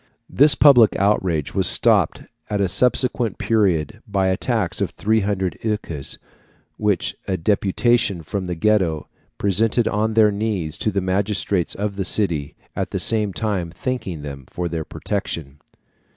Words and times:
This 0.31 0.55
public 0.55 0.95
outrage 0.95 1.53
was 1.53 1.67
stopped 1.67 2.23
at 2.49 2.59
a 2.59 2.67
subsequent 2.67 3.37
period 3.37 4.01
by 4.07 4.29
a 4.29 4.35
tax 4.35 4.81
of 4.81 4.89
300 4.89 5.59
écus, 5.61 6.17
which 6.77 7.15
a 7.27 7.37
deputation 7.37 8.23
from 8.23 8.45
the 8.45 8.55
Ghetto 8.55 9.07
presented 9.37 9.87
on 9.87 10.15
their 10.15 10.31
knees 10.31 10.79
to 10.79 10.89
the 10.89 11.01
magistrates 11.01 11.75
of 11.75 11.97
the 11.97 12.05
city, 12.05 12.55
at 12.75 12.89
the 12.89 12.99
same 12.99 13.31
time 13.31 13.69
thanking 13.69 14.23
them 14.23 14.45
for 14.49 14.67
their 14.67 14.85
protection. 14.85 15.59